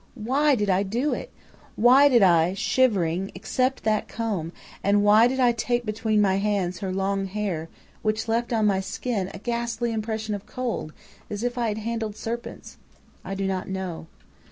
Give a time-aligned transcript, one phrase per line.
[0.15, 1.31] "Why did I do it?
[1.75, 4.51] Why did I, shivering, accept that comb,
[4.83, 7.69] and why did I take between my hands her long hair,
[8.01, 10.91] which left on my skin a ghastly impression of cold,
[11.29, 12.77] as if I had handled serpents?
[13.23, 14.07] I do not know.